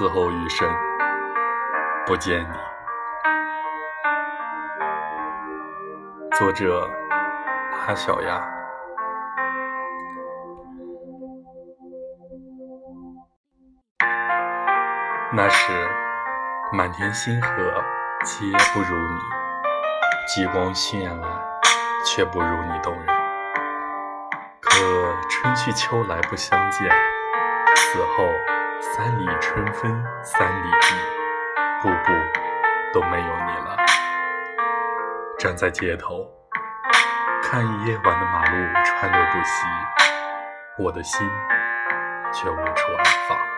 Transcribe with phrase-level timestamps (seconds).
[0.00, 0.66] 此后余生，
[2.06, 2.56] 不见你。
[6.38, 6.88] 作者：
[7.86, 8.42] 阿小丫。
[15.34, 15.70] 那时，
[16.72, 17.48] 满天星河
[18.24, 19.18] 皆不如你，
[20.26, 21.30] 极光绚烂，
[22.06, 23.06] 却不如你动人。
[24.62, 24.70] 可
[25.28, 26.88] 春去秋来不相见，
[27.76, 28.24] 此后。
[28.82, 30.94] 三里春风三里地，
[31.82, 32.12] 步步
[32.94, 33.76] 都没有你了。
[35.38, 36.26] 站在街头，
[37.42, 39.66] 看夜晚的马路川流不息，
[40.78, 41.28] 我的心
[42.32, 43.49] 却无处安放。